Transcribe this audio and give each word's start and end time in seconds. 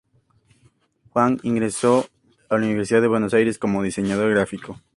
Huang 1.13 1.37
ingresó 1.43 2.07
en 2.49 2.59
la 2.61 2.65
Universidad 2.65 3.03
de 3.03 3.07
Buenos 3.07 3.35
Aires 3.35 3.59
como 3.59 3.83
diseñador 3.83 4.31
gráfico. 4.33 4.81